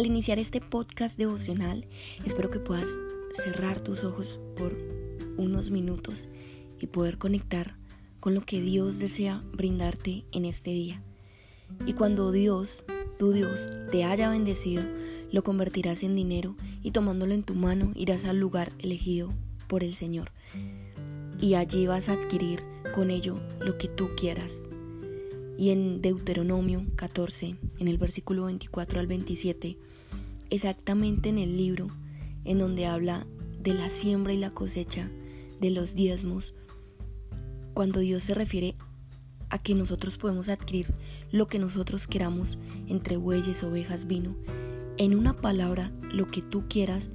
Al 0.00 0.06
iniciar 0.06 0.38
este 0.38 0.62
podcast 0.62 1.18
devocional, 1.18 1.84
espero 2.24 2.50
que 2.50 2.58
puedas 2.58 2.98
cerrar 3.34 3.84
tus 3.84 4.02
ojos 4.02 4.40
por 4.56 4.74
unos 5.36 5.70
minutos 5.70 6.26
y 6.78 6.86
poder 6.86 7.18
conectar 7.18 7.76
con 8.18 8.32
lo 8.32 8.40
que 8.40 8.62
Dios 8.62 8.98
desea 8.98 9.44
brindarte 9.52 10.24
en 10.32 10.46
este 10.46 10.70
día. 10.70 11.02
Y 11.84 11.92
cuando 11.92 12.32
Dios, 12.32 12.82
tu 13.18 13.32
Dios, 13.32 13.68
te 13.90 14.04
haya 14.04 14.30
bendecido, 14.30 14.84
lo 15.32 15.42
convertirás 15.42 16.02
en 16.02 16.16
dinero 16.16 16.56
y 16.82 16.92
tomándolo 16.92 17.34
en 17.34 17.42
tu 17.42 17.54
mano 17.54 17.92
irás 17.94 18.24
al 18.24 18.40
lugar 18.40 18.72
elegido 18.78 19.34
por 19.68 19.84
el 19.84 19.94
Señor. 19.94 20.32
Y 21.38 21.56
allí 21.56 21.86
vas 21.86 22.08
a 22.08 22.14
adquirir 22.14 22.62
con 22.94 23.10
ello 23.10 23.38
lo 23.60 23.76
que 23.76 23.88
tú 23.88 24.08
quieras. 24.16 24.62
Y 25.58 25.72
en 25.72 26.00
Deuteronomio 26.00 26.86
14, 26.96 27.54
en 27.80 27.88
el 27.88 27.98
versículo 27.98 28.46
24 28.46 28.98
al 28.98 29.06
27, 29.06 29.76
exactamente 30.50 31.28
en 31.28 31.38
el 31.38 31.56
libro 31.56 31.88
en 32.44 32.58
donde 32.58 32.86
habla 32.86 33.26
de 33.60 33.74
la 33.74 33.90
siembra 33.90 34.32
y 34.32 34.38
la 34.38 34.50
cosecha, 34.50 35.10
de 35.60 35.70
los 35.70 35.94
diezmos, 35.94 36.54
cuando 37.74 38.00
Dios 38.00 38.22
se 38.22 38.34
refiere 38.34 38.76
a 39.50 39.58
que 39.58 39.74
nosotros 39.74 40.16
podemos 40.16 40.48
adquirir 40.48 40.86
lo 41.30 41.48
que 41.48 41.58
nosotros 41.58 42.06
queramos 42.06 42.58
entre 42.88 43.16
bueyes, 43.16 43.62
ovejas, 43.62 44.06
vino, 44.06 44.36
en 44.96 45.14
una 45.14 45.36
palabra, 45.36 45.92
lo 46.12 46.30
que 46.30 46.42
tú 46.42 46.64
quieras, 46.68 47.10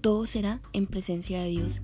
todo 0.00 0.26
será 0.26 0.60
en 0.72 0.86
presencia 0.86 1.42
de 1.42 1.48
Dios. 1.48 1.80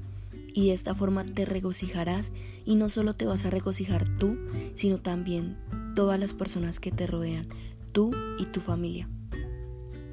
Y 0.52 0.68
de 0.68 0.74
esta 0.74 0.94
forma 0.94 1.24
te 1.24 1.44
regocijarás 1.44 2.32
y 2.64 2.74
no 2.74 2.88
solo 2.88 3.14
te 3.14 3.24
vas 3.24 3.46
a 3.46 3.50
regocijar 3.50 4.08
tú, 4.18 4.36
sino 4.74 4.98
también 4.98 5.56
todas 5.94 6.19
las 6.19 6.34
personas 6.34 6.80
que 6.80 6.91
te 6.91 7.06
rodean, 7.06 7.48
tú 7.92 8.10
y 8.38 8.47
tu 8.47 8.60
familia. 8.60 9.08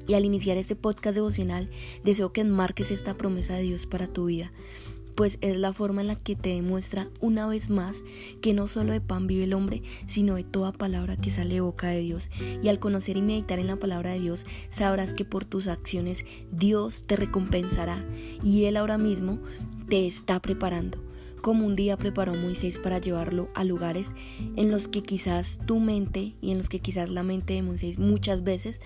Y 0.08 0.14
al 0.14 0.24
iniciar 0.24 0.56
este 0.56 0.74
podcast 0.74 1.14
devocional, 1.14 1.70
deseo 2.02 2.32
que 2.32 2.40
enmarques 2.40 2.90
esta 2.90 3.14
promesa 3.16 3.54
de 3.54 3.62
Dios 3.62 3.86
para 3.86 4.08
tu 4.08 4.24
vida, 4.24 4.50
pues 5.14 5.36
es 5.40 5.56
la 5.56 5.72
forma 5.72 6.00
en 6.00 6.06
la 6.06 6.16
que 6.16 6.34
te 6.34 6.50
demuestra 6.50 7.08
una 7.20 7.46
vez 7.46 7.70
más 7.70 8.04
que 8.40 8.54
no 8.54 8.68
solo 8.68 8.92
de 8.92 9.00
pan 9.00 9.26
vive 9.26 9.44
el 9.44 9.52
hombre, 9.52 9.82
sino 10.06 10.36
de 10.36 10.44
toda 10.44 10.72
palabra 10.72 11.16
que 11.16 11.30
sale 11.30 11.54
de 11.54 11.60
boca 11.60 11.88
de 11.88 11.98
Dios. 11.98 12.30
Y 12.62 12.68
al 12.68 12.78
conocer 12.78 13.16
y 13.16 13.22
meditar 13.22 13.58
en 13.58 13.66
la 13.66 13.76
palabra 13.76 14.12
de 14.12 14.20
Dios, 14.20 14.46
sabrás 14.68 15.14
que 15.14 15.24
por 15.24 15.44
tus 15.44 15.68
acciones 15.68 16.24
Dios 16.52 17.02
te 17.02 17.16
recompensará 17.16 18.06
y 18.42 18.64
Él 18.64 18.76
ahora 18.76 18.96
mismo 18.96 19.40
te 19.88 20.06
está 20.06 20.40
preparando 20.40 20.98
como 21.42 21.66
un 21.66 21.74
día 21.74 21.96
preparó 21.96 22.34
Moisés 22.34 22.78
para 22.78 22.98
llevarlo 22.98 23.48
a 23.54 23.64
lugares 23.64 24.08
en 24.56 24.70
los 24.70 24.88
que 24.88 25.02
quizás 25.02 25.58
tu 25.66 25.80
mente 25.80 26.34
y 26.40 26.50
en 26.50 26.58
los 26.58 26.68
que 26.68 26.80
quizás 26.80 27.10
la 27.10 27.22
mente 27.22 27.54
de 27.54 27.62
Moisés 27.62 27.98
muchas 27.98 28.42
veces 28.42 28.82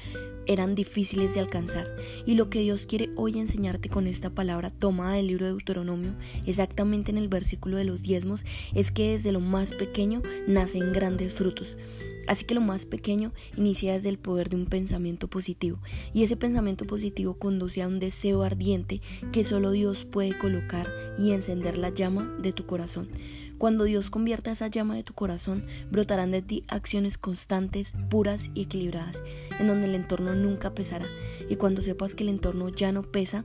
eran 0.47 0.75
difíciles 0.75 1.35
de 1.35 1.41
alcanzar. 1.41 1.87
Y 2.27 2.35
lo 2.35 2.51
que 2.51 2.61
Dios 2.61 2.87
quiere 2.87 3.11
hoy 3.17 3.39
enseñarte 3.39 3.89
con 3.89 4.07
esta 4.07 4.31
palabra 4.31 4.71
tomada 4.71 5.15
del 5.15 5.29
libro 5.29 5.47
de 5.47 5.53
Deuteronomio, 5.53 6.15
exactamente 6.47 7.11
en 7.11 7.19
el 7.19 7.29
versículo 7.29 7.77
de 7.77 7.85
los 7.85 8.03
diezmos, 8.03 8.45
es 8.75 8.91
que 8.91 9.13
desde 9.13 9.33
lo 9.33 9.41
más 9.41 9.73
pequeño 9.75 10.23
nacen 10.47 10.93
grandes 10.93 11.35
frutos. 11.35 11.77
Así 12.27 12.45
que 12.45 12.55
lo 12.55 12.61
más 12.61 12.87
pequeño 12.87 13.33
inicia 13.57 13.95
desde 13.95 14.09
el 14.09 14.19
poder 14.19 14.49
de 14.49 14.57
un 14.57 14.67
pensamiento 14.67 15.29
positivo 15.29 15.79
y 16.15 16.23
ese 16.23 16.37
pensamiento 16.37 16.87
positivo 16.87 17.35
conduce 17.35 17.83
a 17.83 17.89
un 17.89 17.99
deseo 17.99 18.43
ardiente 18.43 19.01
que 19.33 19.45
solo 19.45 19.73
Dios 19.73 20.05
puede 20.05 20.39
colocar 20.39 20.89
y 21.19 21.33
encender 21.33 21.79
la 21.79 21.91
llama 21.91 22.33
de 22.41 22.53
tu 22.53 22.65
corazón. 22.65 23.09
Cuando 23.63 23.85
Dios 23.85 24.11
convierta 24.11 24.51
esa 24.51 24.67
llama 24.67 24.97
de 24.97 25.05
tu 25.05 25.15
corazón, 25.15 25.65
brotarán 25.89 26.33
de 26.33 26.43
ti 26.43 26.65
acciones 26.67 27.17
constantes, 27.17 27.93
puras 28.11 28.51
y 28.55 28.63
equilibradas, 28.63 29.23
en 29.61 29.69
donde 29.69 29.87
el 29.87 29.95
entorno 29.95 30.35
nunca 30.35 30.75
pesará. 30.75 31.07
Y 31.49 31.55
cuando 31.55 31.81
sepas 31.81 32.17
que 32.17 32.25
el 32.25 32.31
entorno 32.31 32.71
ya 32.71 32.91
no 32.91 33.05
pesa, 33.05 33.45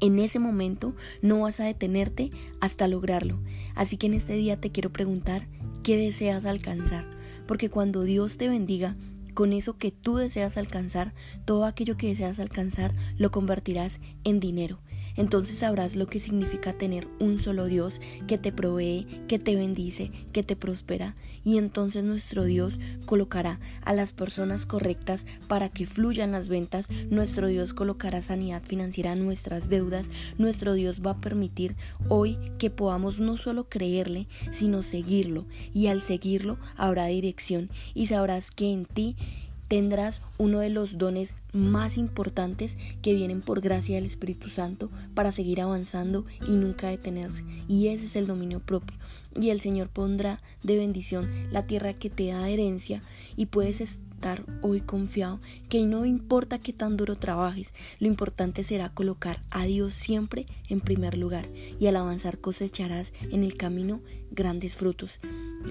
en 0.00 0.18
ese 0.18 0.40
momento 0.40 0.96
no 1.22 1.42
vas 1.42 1.60
a 1.60 1.64
detenerte 1.64 2.30
hasta 2.58 2.88
lograrlo. 2.88 3.38
Así 3.76 3.98
que 3.98 4.08
en 4.08 4.14
este 4.14 4.32
día 4.32 4.60
te 4.60 4.72
quiero 4.72 4.92
preguntar, 4.92 5.46
¿qué 5.84 5.96
deseas 5.96 6.44
alcanzar? 6.44 7.06
porque 7.46 7.68
cuando 7.68 8.02
Dios 8.02 8.36
te 8.36 8.48
bendiga, 8.48 8.96
con 9.34 9.52
eso 9.52 9.76
que 9.76 9.90
tú 9.90 10.16
deseas 10.16 10.56
alcanzar, 10.56 11.14
todo 11.44 11.64
aquello 11.64 11.96
que 11.96 12.06
deseas 12.06 12.38
alcanzar 12.38 12.94
lo 13.16 13.30
convertirás 13.30 14.00
en 14.22 14.38
dinero 14.38 14.80
entonces 15.16 15.58
sabrás 15.58 15.96
lo 15.96 16.06
que 16.06 16.20
significa 16.20 16.72
tener 16.72 17.08
un 17.18 17.40
solo 17.40 17.66
Dios 17.66 18.00
que 18.26 18.38
te 18.38 18.52
provee, 18.52 19.06
que 19.28 19.38
te 19.38 19.54
bendice, 19.54 20.10
que 20.32 20.42
te 20.42 20.56
prospera. 20.56 21.14
Y 21.42 21.56
entonces 21.56 22.04
nuestro 22.04 22.44
Dios 22.44 22.78
colocará 23.06 23.60
a 23.82 23.94
las 23.94 24.12
personas 24.12 24.66
correctas 24.66 25.26
para 25.48 25.70
que 25.70 25.86
fluyan 25.86 26.32
las 26.32 26.48
ventas. 26.48 26.88
Nuestro 27.08 27.48
Dios 27.48 27.72
colocará 27.72 28.20
sanidad 28.20 28.62
financiera 28.62 29.12
a 29.12 29.16
nuestras 29.16 29.68
deudas. 29.70 30.10
Nuestro 30.38 30.74
Dios 30.74 31.00
va 31.04 31.12
a 31.12 31.20
permitir 31.20 31.76
hoy 32.08 32.38
que 32.58 32.70
podamos 32.70 33.20
no 33.20 33.36
solo 33.36 33.68
creerle, 33.68 34.26
sino 34.50 34.82
seguirlo. 34.82 35.46
Y 35.72 35.86
al 35.86 36.02
seguirlo 36.02 36.58
habrá 36.76 37.06
dirección 37.06 37.70
y 37.94 38.06
sabrás 38.06 38.50
que 38.50 38.72
en 38.72 38.84
ti 38.84 39.16
tendrás 39.70 40.20
uno 40.36 40.58
de 40.58 40.68
los 40.68 40.98
dones 40.98 41.36
más 41.52 41.96
importantes 41.96 42.76
que 43.02 43.14
vienen 43.14 43.40
por 43.40 43.60
gracia 43.60 43.94
del 43.94 44.04
Espíritu 44.04 44.48
Santo 44.48 44.90
para 45.14 45.30
seguir 45.30 45.60
avanzando 45.60 46.26
y 46.48 46.56
nunca 46.56 46.88
detenerse. 46.88 47.44
Y 47.68 47.86
ese 47.86 48.06
es 48.06 48.16
el 48.16 48.26
dominio 48.26 48.58
propio. 48.58 48.98
Y 49.40 49.50
el 49.50 49.60
Señor 49.60 49.88
pondrá 49.88 50.40
de 50.64 50.76
bendición 50.76 51.30
la 51.52 51.68
tierra 51.68 51.94
que 51.94 52.10
te 52.10 52.26
da 52.26 52.48
herencia 52.48 53.00
y 53.36 53.46
puedes 53.46 53.80
estar 53.80 54.44
hoy 54.60 54.80
confiado 54.80 55.38
que 55.68 55.86
no 55.86 56.04
importa 56.04 56.58
qué 56.58 56.72
tan 56.72 56.96
duro 56.96 57.14
trabajes, 57.14 57.72
lo 58.00 58.08
importante 58.08 58.64
será 58.64 58.88
colocar 58.88 59.40
a 59.50 59.66
Dios 59.66 59.94
siempre 59.94 60.46
en 60.68 60.80
primer 60.80 61.16
lugar 61.16 61.46
y 61.78 61.86
al 61.86 61.94
avanzar 61.94 62.38
cosecharás 62.38 63.12
en 63.30 63.44
el 63.44 63.56
camino 63.56 64.00
grandes 64.32 64.74
frutos 64.74 65.20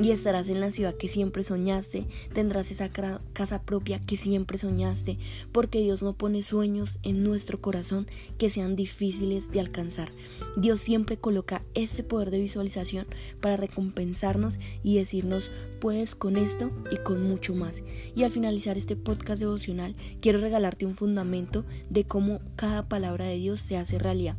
y 0.02 0.12
estarás 0.12 0.50
en 0.50 0.60
la 0.60 0.72
ciudad 0.72 0.96
que 0.96 1.08
siempre 1.08 1.44
soñaste, 1.44 2.06
tendrás 2.34 2.72
esa 2.72 2.90
casa 2.90 3.62
propia 3.64 4.00
que 4.00 4.18
siempre 4.18 4.58
soñaste, 4.58 5.18
porque 5.52 5.82
Dios 5.82 6.02
no 6.02 6.14
pone 6.14 6.44
sueños 6.44 7.00
en 7.04 7.24
nuestro 7.24 7.60
corazón 7.62 8.08
que 8.38 8.50
sean 8.50 8.76
difíciles 8.76 9.52
de 9.52 9.60
alcanzar. 9.60 10.10
Dios 10.58 10.80
siempre 10.80 11.18
coloca 11.18 11.64
ese 11.74 12.04
poder 12.04 12.32
de 12.32 12.40
visualización 12.40 13.08
para 13.42 13.58
recompensarnos 13.58 14.60
y 14.84 14.98
decirnos, 14.98 15.52
puedes 15.80 16.16
con 16.16 16.38
esto 16.38 16.72
y 16.92 16.98
con 16.98 17.24
mucho 17.24 17.56
más. 17.56 17.84
Y 18.16 18.24
al 18.24 18.32
finalizar 18.32 18.78
este 18.78 18.96
podcast 18.96 19.40
devocional, 19.40 19.96
quiero 20.22 20.40
regalarte 20.40 20.86
un 20.86 20.96
fundamento 20.96 21.66
de 21.90 22.04
cómo 22.06 22.42
cada 22.56 22.88
palabra 22.88 23.26
de 23.26 23.36
Dios 23.36 23.62
se 23.62 23.78
hace 23.78 23.98
realidad 23.98 24.38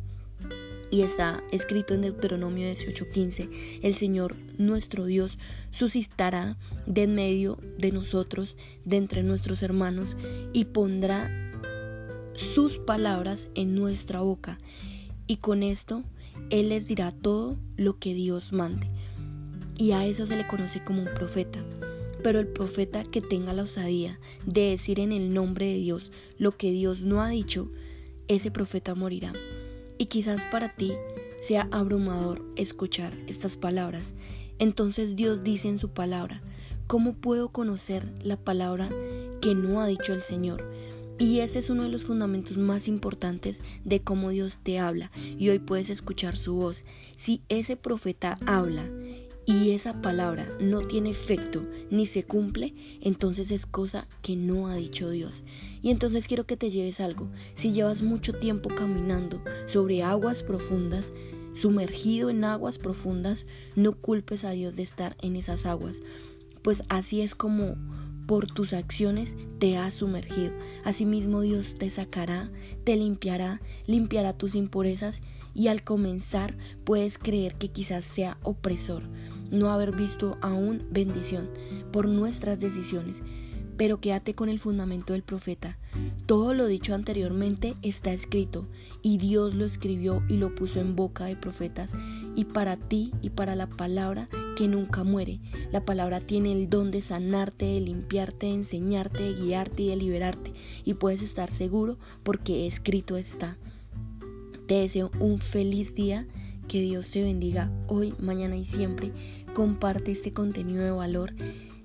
y 0.91 1.01
está 1.01 1.41
escrito 1.51 1.93
en 1.93 2.01
Deuteronomio 2.01 2.67
18:15, 2.67 3.49
el 3.81 3.95
Señor 3.95 4.35
nuestro 4.57 5.05
Dios 5.05 5.39
suscitará 5.71 6.57
de 6.85 7.03
en 7.03 7.15
medio 7.15 7.57
de 7.77 7.91
nosotros, 7.93 8.57
de 8.83 8.97
entre 8.97 9.23
nuestros 9.23 9.63
hermanos, 9.63 10.17
y 10.53 10.65
pondrá 10.65 11.31
sus 12.35 12.77
palabras 12.77 13.47
en 13.55 13.73
nuestra 13.73 14.19
boca, 14.21 14.59
y 15.27 15.37
con 15.37 15.63
esto 15.63 16.03
Él 16.49 16.69
les 16.69 16.87
dirá 16.87 17.11
todo 17.11 17.57
lo 17.77 17.97
que 17.97 18.13
Dios 18.13 18.51
mande. 18.51 18.87
Y 19.77 19.93
a 19.93 20.05
eso 20.05 20.27
se 20.27 20.35
le 20.35 20.45
conoce 20.45 20.83
como 20.83 21.01
un 21.01 21.09
profeta. 21.15 21.63
Pero 22.21 22.39
el 22.39 22.47
profeta 22.47 23.03
que 23.03 23.19
tenga 23.19 23.51
la 23.53 23.63
osadía 23.63 24.19
de 24.45 24.69
decir 24.69 24.99
en 24.99 25.11
el 25.11 25.33
nombre 25.33 25.65
de 25.65 25.77
Dios 25.77 26.11
lo 26.37 26.51
que 26.51 26.69
Dios 26.69 27.03
no 27.03 27.23
ha 27.23 27.29
dicho, 27.29 27.71
ese 28.27 28.51
profeta 28.51 28.93
morirá. 28.93 29.33
Y 30.01 30.07
quizás 30.07 30.45
para 30.45 30.73
ti 30.73 30.93
sea 31.41 31.67
abrumador 31.69 32.43
escuchar 32.55 33.13
estas 33.27 33.55
palabras. 33.55 34.15
Entonces 34.57 35.15
Dios 35.15 35.43
dice 35.43 35.67
en 35.67 35.77
su 35.77 35.89
palabra, 35.89 36.41
¿cómo 36.87 37.13
puedo 37.13 37.49
conocer 37.49 38.11
la 38.23 38.35
palabra 38.35 38.89
que 39.41 39.53
no 39.53 39.79
ha 39.79 39.85
dicho 39.85 40.13
el 40.13 40.23
Señor? 40.23 40.67
Y 41.19 41.41
ese 41.41 41.59
es 41.59 41.69
uno 41.69 41.83
de 41.83 41.89
los 41.89 42.03
fundamentos 42.03 42.57
más 42.57 42.87
importantes 42.87 43.61
de 43.85 44.01
cómo 44.01 44.31
Dios 44.31 44.57
te 44.63 44.79
habla 44.79 45.11
y 45.37 45.49
hoy 45.49 45.59
puedes 45.59 45.91
escuchar 45.91 46.35
su 46.35 46.55
voz. 46.55 46.83
Si 47.15 47.43
ese 47.47 47.75
profeta 47.75 48.39
habla 48.47 48.89
y 49.51 49.71
esa 49.71 50.01
palabra 50.01 50.47
no 50.61 50.79
tiene 50.79 51.09
efecto 51.09 51.65
ni 51.89 52.05
se 52.05 52.23
cumple, 52.23 52.73
entonces 53.01 53.51
es 53.51 53.65
cosa 53.65 54.07
que 54.21 54.37
no 54.37 54.67
ha 54.67 54.75
dicho 54.75 55.09
Dios. 55.09 55.43
Y 55.81 55.89
entonces 55.89 56.29
quiero 56.29 56.45
que 56.45 56.55
te 56.55 56.69
lleves 56.69 57.01
algo. 57.01 57.27
Si 57.55 57.73
llevas 57.73 58.01
mucho 58.01 58.33
tiempo 58.33 58.69
caminando 58.69 59.43
sobre 59.65 60.03
aguas 60.03 60.41
profundas, 60.41 61.13
sumergido 61.53 62.29
en 62.29 62.45
aguas 62.45 62.77
profundas, 62.77 63.45
no 63.75 63.91
culpes 63.91 64.45
a 64.45 64.51
Dios 64.51 64.77
de 64.77 64.83
estar 64.83 65.17
en 65.21 65.35
esas 65.35 65.65
aguas, 65.65 66.01
pues 66.61 66.83
así 66.87 67.19
es 67.19 67.35
como 67.35 67.75
por 68.27 68.47
tus 68.47 68.71
acciones 68.71 69.35
te 69.59 69.75
has 69.75 69.95
sumergido. 69.95 70.53
Asimismo 70.85 71.41
Dios 71.41 71.75
te 71.75 71.89
sacará, 71.89 72.49
te 72.85 72.95
limpiará, 72.95 73.59
limpiará 73.85 74.31
tus 74.31 74.55
impurezas 74.55 75.21
y 75.53 75.67
al 75.67 75.83
comenzar 75.83 76.55
puedes 76.85 77.17
creer 77.17 77.55
que 77.55 77.67
quizás 77.67 78.05
sea 78.05 78.37
opresor 78.43 79.03
no 79.51 79.71
haber 79.71 79.95
visto 79.95 80.37
aún 80.41 80.83
bendición 80.89 81.49
por 81.91 82.07
nuestras 82.07 82.59
decisiones. 82.59 83.21
pero 83.81 83.99
quédate 83.99 84.35
con 84.35 84.47
el 84.47 84.59
fundamento 84.59 85.13
del 85.13 85.23
profeta. 85.23 85.79
Todo 86.27 86.53
lo 86.53 86.67
dicho 86.67 86.93
anteriormente 86.93 87.73
está 87.81 88.13
escrito, 88.13 88.67
y 89.01 89.17
Dios 89.17 89.55
lo 89.55 89.65
escribió 89.65 90.21
y 90.29 90.37
lo 90.37 90.53
puso 90.53 90.79
en 90.79 90.95
boca 90.95 91.25
de 91.25 91.35
profetas, 91.35 91.95
y 92.35 92.45
para 92.45 92.77
ti 92.77 93.11
y 93.23 93.31
para 93.31 93.55
la 93.55 93.65
palabra 93.65 94.29
que 94.55 94.67
nunca 94.67 95.03
muere. 95.03 95.39
La 95.71 95.83
palabra 95.83 96.19
tiene 96.19 96.51
el 96.51 96.69
don 96.69 96.91
de 96.91 97.01
sanarte, 97.01 97.65
de 97.65 97.81
limpiarte, 97.81 98.45
de 98.45 98.53
enseñarte, 98.53 99.23
de 99.23 99.33
guiarte 99.33 99.81
y 99.81 99.87
de 99.87 99.95
liberarte, 99.95 100.51
y 100.85 100.93
puedes 100.93 101.23
estar 101.23 101.51
seguro 101.51 101.97
porque 102.21 102.67
escrito 102.67 103.17
está. 103.17 103.57
Te 104.67 104.75
deseo 104.75 105.09
un 105.19 105.39
feliz 105.39 105.95
día, 105.95 106.27
que 106.67 106.81
Dios 106.81 107.11
te 107.11 107.21
bendiga 107.21 107.69
hoy, 107.87 108.13
mañana 108.19 108.55
y 108.55 108.63
siempre. 108.63 109.11
Comparte 109.53 110.11
este 110.11 110.31
contenido 110.31 110.83
de 110.83 110.91
valor 110.91 111.33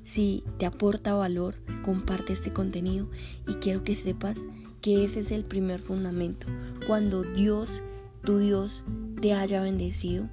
si 0.06 0.44
te 0.58 0.66
aporta 0.66 1.14
valor, 1.14 1.56
comparte 1.84 2.32
este 2.32 2.52
contenido 2.52 3.10
y 3.48 3.54
quiero 3.54 3.82
que 3.82 3.96
sepas 3.96 4.46
que 4.80 5.02
ese 5.02 5.18
es 5.18 5.32
el 5.32 5.42
primer 5.42 5.80
fundamento. 5.80 6.46
Cuando 6.86 7.24
Dios, 7.24 7.82
tu 8.22 8.38
Dios, 8.38 8.84
te 9.20 9.32
haya 9.34 9.60
bendecido, 9.60 10.28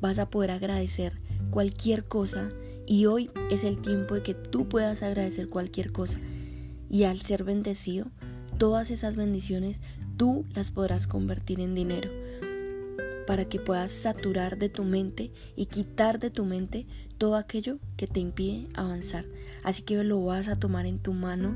vas 0.00 0.18
a 0.18 0.28
poder 0.28 0.50
agradecer 0.50 1.20
cualquier 1.50 2.08
cosa 2.08 2.50
y 2.84 3.06
hoy 3.06 3.30
es 3.48 3.62
el 3.62 3.80
tiempo 3.80 4.16
de 4.16 4.24
que 4.24 4.34
tú 4.34 4.68
puedas 4.68 5.04
agradecer 5.04 5.48
cualquier 5.48 5.92
cosa. 5.92 6.18
Y 6.90 7.04
al 7.04 7.20
ser 7.22 7.44
bendecido, 7.44 8.06
todas 8.58 8.90
esas 8.90 9.14
bendiciones 9.14 9.82
tú 10.16 10.46
las 10.52 10.72
podrás 10.72 11.06
convertir 11.06 11.60
en 11.60 11.76
dinero 11.76 12.10
para 13.30 13.44
que 13.44 13.60
puedas 13.60 13.92
saturar 13.92 14.58
de 14.58 14.68
tu 14.68 14.82
mente 14.82 15.30
y 15.54 15.66
quitar 15.66 16.18
de 16.18 16.30
tu 16.30 16.44
mente 16.44 16.88
todo 17.16 17.36
aquello 17.36 17.78
que 17.96 18.08
te 18.08 18.18
impide 18.18 18.66
avanzar. 18.74 19.24
Así 19.62 19.82
que 19.82 20.02
lo 20.02 20.20
vas 20.24 20.48
a 20.48 20.58
tomar 20.58 20.84
en 20.84 20.98
tu 20.98 21.12
mano 21.12 21.54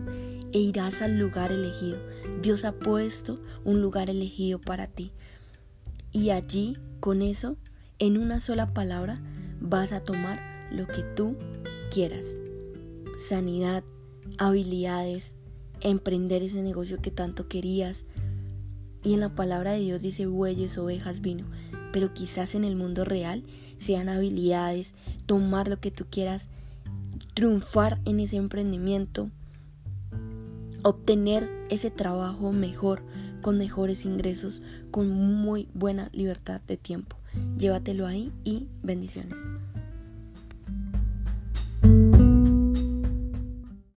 e 0.53 0.61
irás 0.61 1.03
al 1.03 1.19
lugar 1.19 1.51
elegido. 1.51 1.99
Dios 2.41 2.65
ha 2.65 2.71
puesto 2.79 3.41
un 3.65 3.83
lugar 3.83 4.09
elegido 4.09 4.61
para 4.61 4.87
ti. 4.87 5.11
Y 6.13 6.31
allí, 6.31 6.77
con 7.01 7.23
eso, 7.23 7.57
en 7.99 8.19
una 8.19 8.39
sola 8.39 8.73
palabra, 8.73 9.21
vas 9.61 9.91
a 9.91 9.99
tomar 9.99 10.69
lo 10.71 10.87
que 10.87 11.03
tú 11.17 11.37
quieras. 11.91 12.39
Sanidad, 13.19 13.83
habilidades, 14.39 15.35
emprender 15.81 16.45
ese 16.45 16.63
negocio 16.63 17.03
que 17.03 17.11
tanto 17.11 17.49
querías, 17.49 18.07
y 19.05 19.13
en 19.13 19.21
la 19.21 19.35
palabra 19.35 19.73
de 19.73 19.81
Dios 19.81 20.03
dice 20.03 20.27
bueyes, 20.27 20.79
ovejas, 20.79 21.21
vino. 21.21 21.45
Pero 21.93 22.13
quizás 22.15 22.55
en 22.55 22.65
el 22.65 22.75
mundo 22.75 23.05
real 23.05 23.45
sean 23.79 24.09
habilidades, 24.09 24.95
tomar 25.27 25.69
lo 25.69 25.79
que 25.79 25.91
tú 25.91 26.07
quieras, 26.11 26.49
triunfar 27.35 28.01
en 28.07 28.19
ese 28.19 28.37
emprendimiento, 28.37 29.31
obtener 30.83 31.49
ese 31.71 31.91
trabajo 31.91 32.51
mejor, 32.51 33.03
con 33.43 33.59
mejores 33.59 34.07
ingresos, 34.07 34.63
con 34.91 35.11
muy 35.11 35.69
buena 35.75 36.09
libertad 36.13 36.63
de 36.67 36.79
tiempo. 36.79 37.19
Llévatelo 37.59 38.07
ahí 38.07 38.33
y 38.43 38.69
bendiciones. 38.83 39.39